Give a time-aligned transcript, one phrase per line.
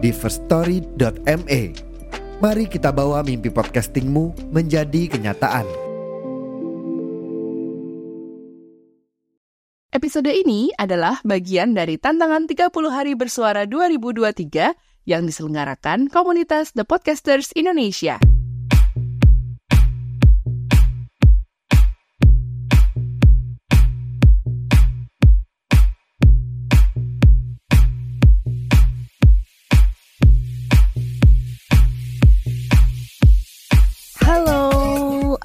[0.00, 1.62] di firststory.me.
[2.40, 5.68] Mari kita bawa mimpi podcastingmu menjadi kenyataan.
[9.90, 14.72] Episode ini adalah bagian dari tantangan 30 hari bersuara 2023
[15.04, 18.39] yang diselenggarakan komunitas The Podcasters Indonesia.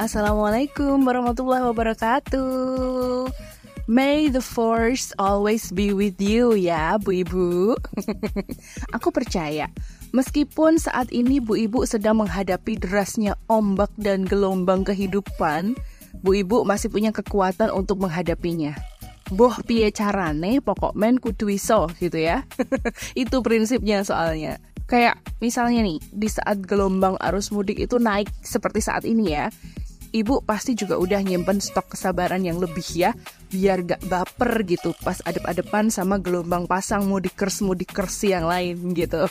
[0.05, 3.25] Assalamualaikum warahmatullahi wabarakatuh.
[3.89, 7.73] May the force always be with you ya, Bu Ibu.
[9.01, 9.65] Aku percaya,
[10.13, 15.73] meskipun saat ini Bu Ibu sedang menghadapi derasnya ombak dan gelombang kehidupan,
[16.21, 18.77] Bu Ibu masih punya kekuatan untuk menghadapinya.
[19.33, 22.45] Boh piye carane pokok men kudu iso gitu ya.
[23.17, 24.61] itu prinsipnya soalnya.
[24.85, 29.49] Kayak misalnya nih, di saat gelombang arus mudik itu naik seperti saat ini ya,
[30.15, 33.11] ibu pasti juga udah nyimpen stok kesabaran yang lebih ya,
[33.51, 39.27] biar gak baper gitu pas adep-adepan sama gelombang pasang mudikers mudikers yang lain gitu.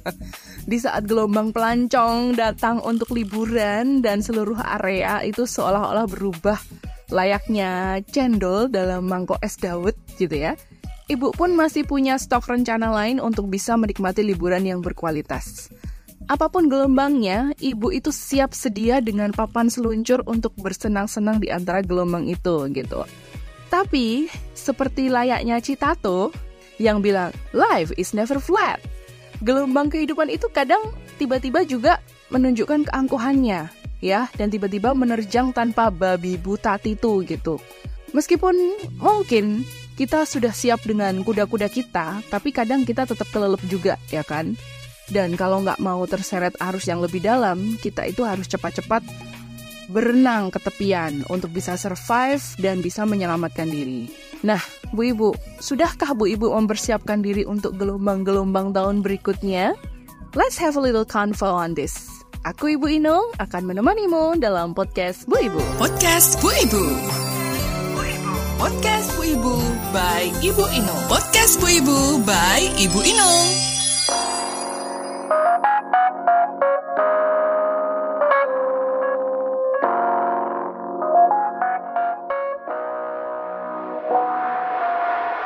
[0.70, 6.62] di saat gelombang pelancong datang untuk liburan dan seluruh area itu seolah-olah berubah
[7.10, 10.54] layaknya cendol dalam mangkok es dawet gitu ya.
[11.10, 15.68] Ibu pun masih punya stok rencana lain untuk bisa menikmati liburan yang berkualitas.
[16.30, 22.30] Apa pun gelombangnya, ibu itu siap sedia dengan papan seluncur untuk bersenang-senang di antara gelombang
[22.30, 23.02] itu gitu.
[23.72, 26.30] Tapi, seperti layaknya Citato
[26.78, 28.78] yang bilang, life is never flat.
[29.42, 30.80] Gelombang kehidupan itu kadang
[31.18, 31.98] tiba-tiba juga
[32.30, 33.68] menunjukkan keangkuhannya,
[33.98, 37.58] ya, dan tiba-tiba menerjang tanpa babi buta itu gitu.
[38.12, 38.54] Meskipun
[39.00, 39.64] mungkin
[39.96, 44.54] kita sudah siap dengan kuda-kuda kita, tapi kadang kita tetap kelelep juga, ya kan?
[45.10, 49.02] Dan kalau nggak mau terseret arus yang lebih dalam, kita itu harus cepat-cepat
[49.92, 54.08] berenang ke tepian untuk bisa survive dan bisa menyelamatkan diri.
[54.42, 54.58] Nah,
[54.90, 55.30] Bu Ibu,
[55.62, 59.78] sudahkah Bu Ibu mempersiapkan diri untuk gelombang-gelombang tahun berikutnya?
[60.34, 62.08] Let's have a little convo on this.
[62.42, 65.62] Aku Ibu Ino akan menemanimu dalam podcast Bu Ibu.
[65.78, 66.84] Podcast Bu Ibu.
[68.58, 69.54] Podcast Bu Ibu
[69.94, 70.96] by Ibu Ino.
[71.06, 73.71] Podcast Bu Ibu by Ibu Ino.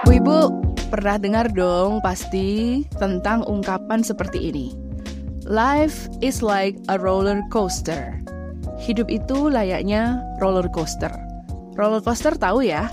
[0.07, 0.39] Bu Ibu,
[0.87, 4.71] pernah dengar dong pasti tentang ungkapan seperti ini.
[5.43, 8.15] Life is like a roller coaster.
[8.79, 11.11] Hidup itu layaknya roller coaster.
[11.75, 12.87] Roller coaster tahu ya?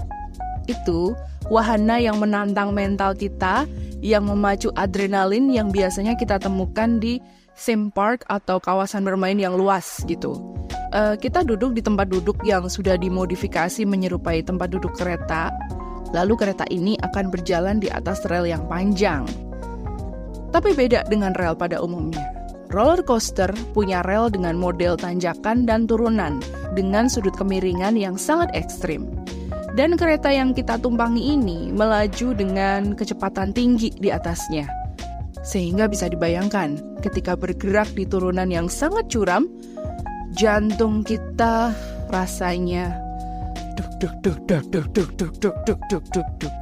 [0.66, 1.14] Itu
[1.54, 3.70] wahana yang menantang mental kita,
[4.02, 7.22] yang memacu adrenalin yang biasanya kita temukan di
[7.54, 10.34] theme park atau kawasan bermain yang luas gitu.
[10.94, 15.50] Eh, kita duduk di tempat duduk yang sudah dimodifikasi menyerupai tempat duduk kereta,
[16.14, 19.26] lalu kereta ini akan berjalan di atas rel yang panjang.
[20.54, 22.22] Tapi beda dengan rel pada umumnya.
[22.70, 26.42] Roller coaster punya rel dengan model tanjakan dan turunan
[26.78, 29.10] dengan sudut kemiringan yang sangat ekstrim.
[29.74, 34.70] Dan kereta yang kita tumpangi ini melaju dengan kecepatan tinggi di atasnya.
[35.42, 39.50] Sehingga bisa dibayangkan ketika bergerak di turunan yang sangat curam,
[40.38, 41.74] jantung kita
[42.14, 43.03] rasanya
[44.04, 46.54] duk duk duk duk duk duk duk duk duk duk duk.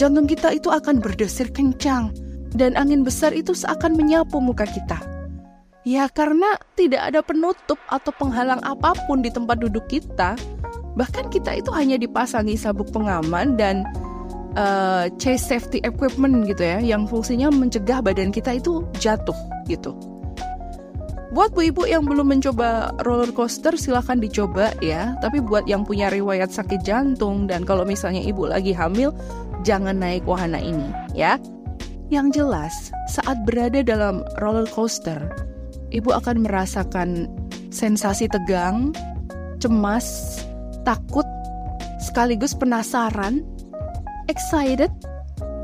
[0.00, 2.16] Jantung kita itu akan berdesir kencang
[2.56, 4.96] dan angin besar itu seakan menyapu muka kita.
[5.84, 10.32] Ya karena tidak ada penutup atau penghalang apa pun di tempat duduk kita.
[10.96, 13.84] Bahkan kita itu hanya dipasangi sabuk pengaman dan
[14.56, 19.36] uh, chase safety equipment gitu ya yang fungsinya mencegah badan kita itu jatuh
[19.68, 19.92] gitu.
[21.36, 25.20] Buat bu ibu yang belum mencoba roller coaster silahkan dicoba ya.
[25.20, 29.12] Tapi buat yang punya riwayat sakit jantung dan kalau misalnya ibu lagi hamil
[29.60, 31.36] jangan naik wahana ini ya.
[32.08, 32.72] Yang jelas
[33.12, 35.28] saat berada dalam roller coaster
[35.92, 37.28] ibu akan merasakan
[37.68, 38.96] sensasi tegang,
[39.60, 40.40] cemas,
[40.88, 41.28] takut,
[42.00, 43.44] sekaligus penasaran,
[44.32, 44.88] excited,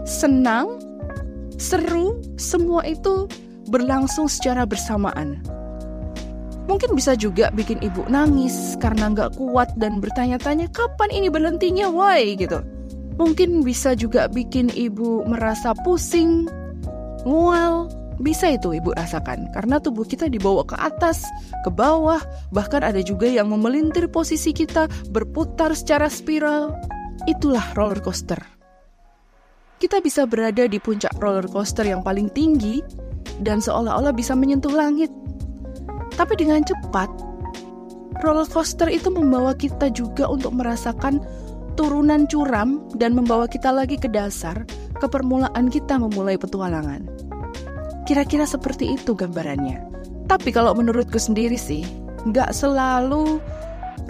[0.05, 0.69] senang,
[1.57, 3.25] seru, semua itu
[3.73, 5.41] berlangsung secara bersamaan.
[6.73, 12.33] Mungkin bisa juga bikin ibu nangis karena nggak kuat dan bertanya-tanya kapan ini berhentinya, why
[12.33, 12.65] gitu.
[13.21, 16.49] Mungkin bisa juga bikin ibu merasa pusing,
[17.29, 17.93] mual,
[18.25, 21.29] bisa itu ibu rasakan karena tubuh kita dibawa ke atas,
[21.61, 22.25] ke bawah,
[22.57, 26.73] bahkan ada juga yang memelintir posisi kita berputar secara spiral.
[27.29, 28.41] Itulah roller coaster.
[29.77, 32.81] Kita bisa berada di puncak roller coaster yang paling tinggi
[33.45, 35.13] dan seolah-olah bisa menyentuh langit.
[36.17, 37.09] Tapi dengan cepat,
[38.20, 41.20] roller coaster itu membawa kita juga untuk merasakan
[41.75, 44.69] turunan curam dan membawa kita lagi ke dasar,
[45.00, 47.09] ke permulaan kita memulai petualangan.
[48.05, 49.81] Kira-kira seperti itu gambarannya.
[50.29, 51.85] Tapi kalau menurutku sendiri sih,
[52.29, 53.41] nggak selalu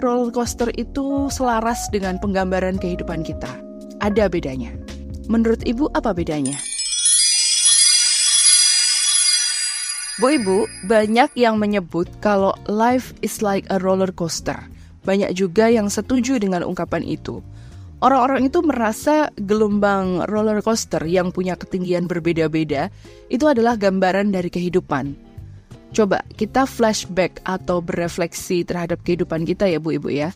[0.03, 3.49] roller coaster itu selaras dengan penggambaran kehidupan kita.
[4.03, 4.75] Ada bedanya.
[5.31, 6.59] Menurut ibu apa bedanya?
[10.21, 14.53] Bu Ibu, banyak yang menyebut kalau life is like a roller coaster.
[15.09, 17.41] Banyak juga yang setuju dengan ungkapan itu.
[17.97, 22.93] Orang-orang itu merasa gelombang roller coaster yang punya ketinggian berbeda-beda
[23.33, 25.17] itu adalah gambaran dari kehidupan.
[25.97, 30.29] Coba kita flashback atau berefleksi terhadap kehidupan kita ya Bu Ibu ya.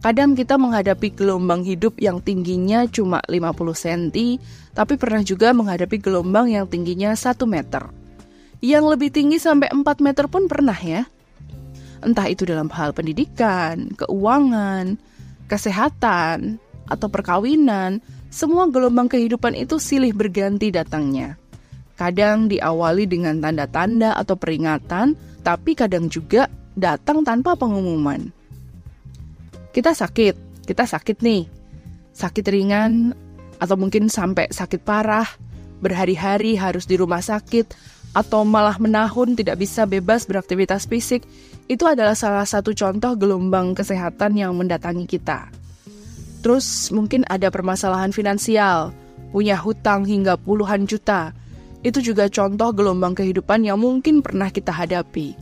[0.00, 4.40] Kadang kita menghadapi gelombang hidup yang tingginya cuma 50 cm,
[4.72, 8.07] tapi pernah juga menghadapi gelombang yang tingginya 1 meter
[8.58, 11.06] yang lebih tinggi sampai 4 meter pun pernah ya.
[11.98, 14.98] Entah itu dalam hal pendidikan, keuangan,
[15.50, 18.00] kesehatan, atau perkawinan,
[18.32, 21.36] semua gelombang kehidupan itu silih berganti datangnya.
[21.98, 26.46] Kadang diawali dengan tanda-tanda atau peringatan, tapi kadang juga
[26.78, 28.30] datang tanpa pengumuman.
[29.74, 31.50] Kita sakit, kita sakit nih.
[32.14, 33.14] Sakit ringan
[33.58, 35.26] atau mungkin sampai sakit parah,
[35.82, 37.74] berhari-hari harus di rumah sakit,
[38.16, 41.24] atau malah menahun tidak bisa bebas beraktivitas fisik,
[41.68, 45.52] itu adalah salah satu contoh gelombang kesehatan yang mendatangi kita.
[46.40, 48.94] Terus mungkin ada permasalahan finansial,
[49.34, 51.36] punya hutang hingga puluhan juta.
[51.84, 55.36] Itu juga contoh gelombang kehidupan yang mungkin pernah kita hadapi.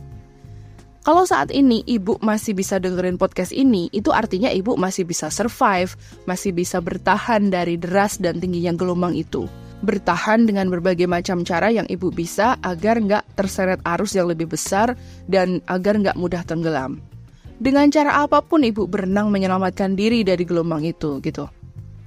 [1.01, 5.95] Kalau saat ini ibu masih bisa dengerin podcast ini, itu artinya ibu masih bisa survive,
[6.27, 9.47] masih bisa bertahan dari deras dan tingginya gelombang itu
[9.85, 14.97] bertahan dengan berbagai macam cara yang ibu bisa agar nggak terseret arus yang lebih besar
[15.29, 16.97] dan agar nggak mudah tenggelam.
[17.57, 21.49] Dengan cara apa pun ibu berenang menyelamatkan diri dari gelombang itu gitu.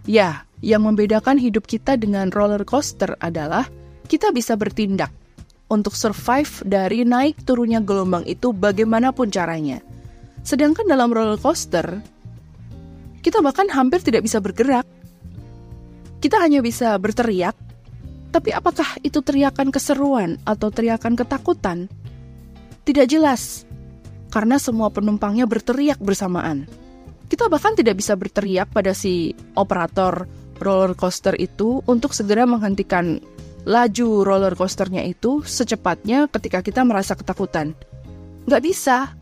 [0.06, 3.66] Ya, yang membedakan hidup kita dengan roller coaster adalah
[4.06, 5.10] kita bisa bertindak
[5.70, 9.78] untuk survive dari naik turunnya gelombang itu bagaimanapun caranya.
[10.42, 12.02] Sedangkan dalam roller coaster,
[13.20, 14.86] kita bahkan hampir tidak bisa bergerak
[16.20, 17.56] kita hanya bisa berteriak,
[18.30, 21.90] tapi apakah itu teriakan keseruan atau teriakan ketakutan?
[22.84, 23.64] Tidak jelas,
[24.30, 26.68] karena semua penumpangnya berteriak bersamaan.
[27.26, 30.28] Kita bahkan tidak bisa berteriak pada si operator
[30.60, 33.18] roller coaster itu untuk segera menghentikan
[33.64, 37.72] laju roller coasternya itu secepatnya ketika kita merasa ketakutan.
[38.44, 39.14] Gak bisa.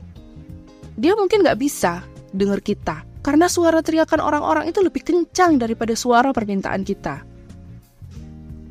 [0.99, 2.03] Dia mungkin gak bisa
[2.35, 7.29] dengar kita karena suara teriakan orang-orang itu lebih kencang daripada suara permintaan kita.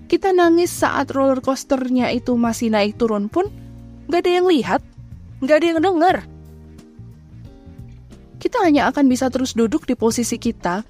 [0.09, 3.53] Kita nangis saat roller coasternya itu masih naik turun pun,
[4.09, 4.81] gak ada yang lihat,
[5.45, 6.25] gak ada yang dengar.
[8.41, 10.81] Kita hanya akan bisa terus duduk di posisi kita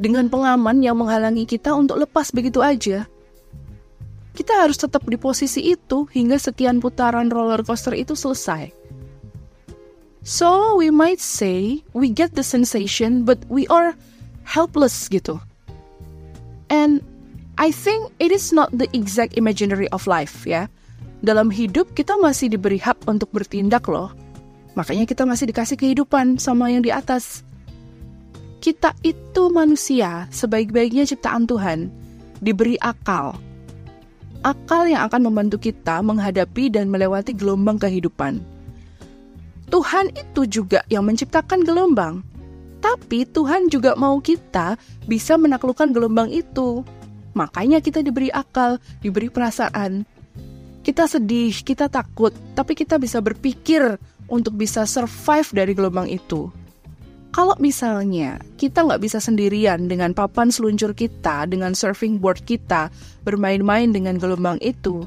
[0.00, 3.04] dengan pengaman yang menghalangi kita untuk lepas begitu aja.
[4.32, 8.79] Kita harus tetap di posisi itu hingga sekian putaran roller coaster itu selesai.
[10.30, 13.98] So we might say we get the sensation but we are
[14.46, 15.42] helpless gitu.
[16.70, 17.02] And
[17.58, 20.70] I think it is not the exact imaginary of life ya.
[21.26, 24.14] Dalam hidup kita masih diberi hak untuk bertindak loh.
[24.78, 27.42] Makanya kita masih dikasih kehidupan sama yang di atas.
[28.62, 31.90] Kita itu manusia sebaik-baiknya ciptaan Tuhan,
[32.38, 33.34] diberi akal.
[34.46, 38.59] Akal yang akan membantu kita menghadapi dan melewati gelombang kehidupan.
[39.70, 42.26] Tuhan itu juga yang menciptakan gelombang.
[42.82, 44.74] Tapi Tuhan juga mau kita
[45.06, 46.82] bisa menaklukkan gelombang itu.
[47.38, 50.02] Makanya kita diberi akal, diberi perasaan.
[50.82, 56.50] Kita sedih, kita takut, tapi kita bisa berpikir untuk bisa survive dari gelombang itu.
[57.30, 62.90] Kalau misalnya kita nggak bisa sendirian dengan papan seluncur kita, dengan surfing board kita,
[63.22, 65.06] bermain-main dengan gelombang itu,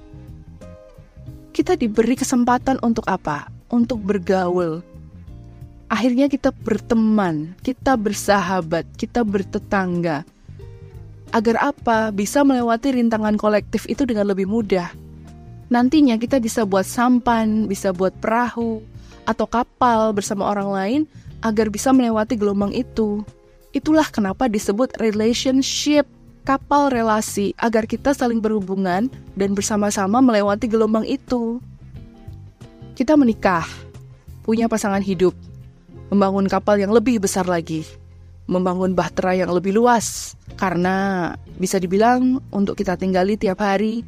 [1.52, 3.52] kita diberi kesempatan untuk apa?
[3.74, 4.86] Untuk bergaul.
[5.90, 10.22] Akhirnya kita berteman, kita bersahabat, kita bertetangga.
[11.34, 12.14] Agar apa?
[12.14, 14.94] Bisa melewati rintangan kolektif itu dengan lebih mudah.
[15.74, 18.86] Nantinya kita bisa buat sampan, bisa buat perahu,
[19.26, 21.02] atau kapal bersama orang lain
[21.42, 23.26] agar bisa melewati gelombang itu.
[23.74, 26.06] Itulah kenapa disebut relationship,
[26.46, 31.58] kapal relasi, agar kita saling berhubungan dan bersama-sama melewati gelombang itu.
[32.94, 33.66] Kita menikah,
[34.46, 35.34] punya pasangan hidup,
[36.14, 37.82] membangun kapal yang lebih besar lagi,
[38.46, 44.06] membangun bahtera yang lebih luas, karena bisa dibilang untuk kita tinggali tiap hari,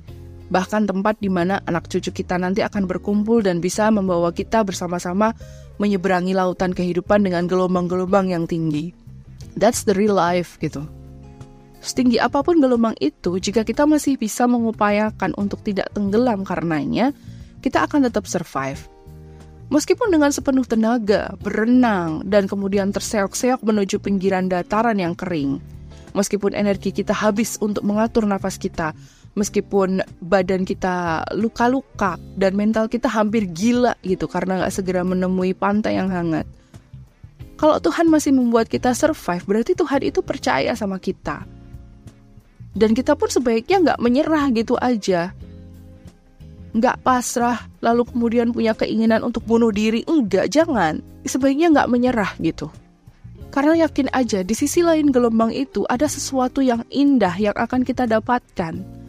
[0.53, 5.33] bahkan tempat di mana anak cucu kita nanti akan berkumpul dan bisa membawa kita bersama-sama
[5.81, 8.93] menyeberangi lautan kehidupan dengan gelombang-gelombang yang tinggi.
[9.57, 10.85] That's the real life gitu.
[11.81, 17.17] Setinggi apa pun gelombang itu, jika kita masih bisa mengupayakan untuk tidak tenggelam karenanya,
[17.65, 18.77] kita akan tetap survive.
[19.73, 25.57] Meskipun dengan sepenuh tenaga, berenang, dan kemudian terseok-seok menuju pinggiran dataran yang kering.
[26.13, 28.93] Meskipun energi kita habis untuk mengatur nafas kita,
[29.33, 35.97] meskipun badan kita luka-luka dan mental kita hampir gila gitu karena nggak segera menemui pantai
[35.97, 36.45] yang hangat.
[37.57, 41.47] Kalau Tuhan masih membuat kita survive, berarti Tuhan itu percaya sama kita.
[42.75, 45.31] Dan kita pun sebaiknya nggak menyerah gitu aja.
[46.75, 50.03] Nggak pasrah, lalu kemudian punya keinginan untuk bunuh diri.
[50.03, 50.99] Enggak, jangan.
[51.23, 52.67] Sebaiknya nggak menyerah gitu.
[53.47, 58.03] Karena yakin aja, di sisi lain gelombang itu ada sesuatu yang indah yang akan kita
[58.03, 59.05] dapatkan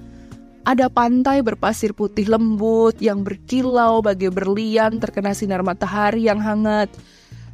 [0.66, 6.90] ada pantai berpasir putih lembut yang berkilau bagai berlian terkena sinar matahari yang hangat.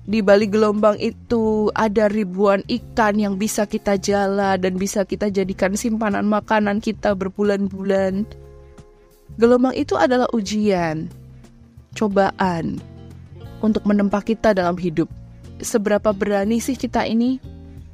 [0.02, 5.76] Di balik gelombang itu ada ribuan ikan yang bisa kita jala dan bisa kita jadikan
[5.78, 8.26] simpanan makanan kita berbulan-bulan.
[9.40, 11.08] Gelombang itu adalah ujian,
[11.96, 12.80] cobaan
[13.64, 15.08] untuk menempa kita dalam hidup.
[15.62, 17.38] Seberapa berani sih kita ini?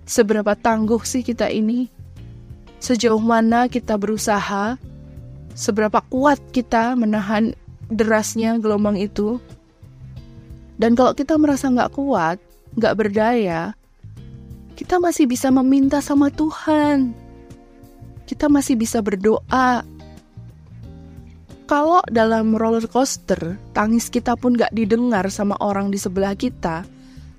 [0.08, 1.86] Seberapa tangguh sih kita ini?
[2.80, 4.80] Sejauh mana kita berusaha
[5.58, 7.52] seberapa kuat kita menahan
[7.90, 9.42] derasnya gelombang itu.
[10.78, 12.38] Dan kalau kita merasa nggak kuat,
[12.78, 13.74] nggak berdaya,
[14.78, 17.10] kita masih bisa meminta sama Tuhan.
[18.30, 19.82] Kita masih bisa berdoa.
[21.68, 26.88] Kalau dalam roller coaster, tangis kita pun nggak didengar sama orang di sebelah kita,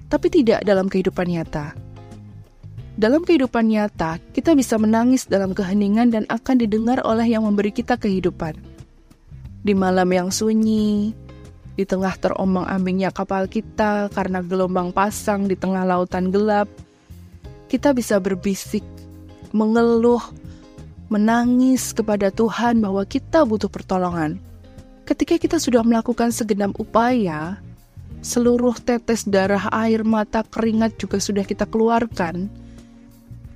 [0.05, 1.73] tapi tidak dalam kehidupan nyata.
[2.93, 7.97] Dalam kehidupan nyata, kita bisa menangis dalam keheningan dan akan didengar oleh yang memberi kita
[7.97, 8.53] kehidupan.
[9.65, 11.09] Di malam yang sunyi,
[11.73, 16.69] di tengah terombang-ambingnya kapal kita karena gelombang pasang di tengah lautan gelap,
[17.65, 18.85] kita bisa berbisik,
[19.57, 20.21] mengeluh,
[21.09, 24.37] menangis kepada Tuhan bahwa kita butuh pertolongan.
[25.09, 27.57] Ketika kita sudah melakukan segenap upaya,
[28.21, 32.47] seluruh tetes darah, air mata, keringat juga sudah kita keluarkan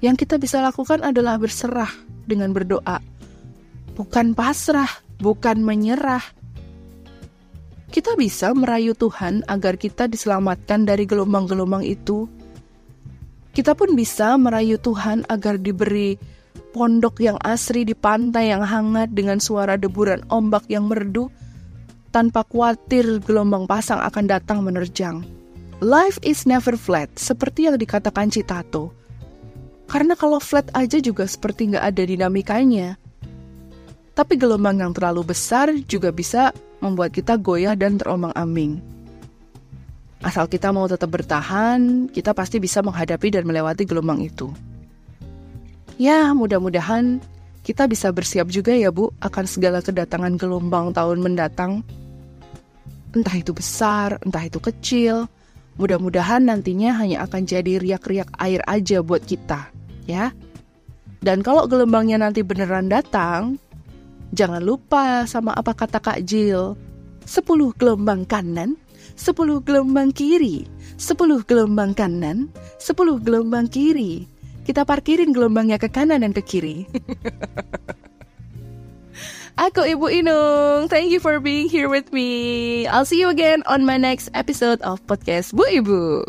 [0.03, 1.87] yang kita bisa lakukan adalah berserah
[2.27, 2.99] dengan berdoa,
[3.95, 4.89] bukan pasrah,
[5.23, 6.25] bukan menyerah.
[7.87, 12.27] Kita bisa merayu Tuhan agar kita diselamatkan dari gelombang-gelombang itu.
[13.53, 16.17] Kita pun bisa merayu Tuhan agar diberi
[16.73, 21.29] pondok yang asri di pantai yang hangat dengan suara deburan ombak yang merdu
[22.09, 25.21] tanpa khawatir gelombang pasang akan datang menerjang.
[25.79, 28.89] Life is never flat, seperti yang dikatakan Citato.
[29.85, 32.97] Karena kalau flat aja juga seperti nggak ada dinamikanya.
[34.13, 38.81] Tapi gelombang yang terlalu besar juga bisa membuat kita goyah dan terombang-ambing.
[40.23, 44.53] Asal kita mau tetap bertahan, kita pasti bisa menghadapi dan melewati gelombang itu.
[46.01, 47.21] Ya, mudah-mudahan
[47.63, 51.85] kita bisa bersiap juga ya Bu akan segala kedatangan gelombang tahun mendatang.
[53.13, 55.29] Entah itu besar, entah itu kecil,
[55.73, 59.73] Mudah-mudahan nantinya hanya akan jadi riak-riak air aja buat kita,
[60.05, 60.29] ya.
[61.23, 63.57] Dan kalau gelombangnya nanti beneran datang,
[64.37, 66.77] jangan lupa sama apa kata Kak Jill.
[67.23, 68.75] 10 gelombang kanan,
[69.15, 70.67] 10 gelombang kiri,
[70.99, 74.27] 10 gelombang kanan, 10 gelombang kiri.
[74.63, 76.87] Kita parkirin gelombangnya ke kanan dan ke kiri.
[79.53, 80.89] Aku Ibu Inung.
[80.89, 82.87] Thank you for being here with me.
[82.89, 86.25] I'll see you again on my next episode of podcast Bu Ibu.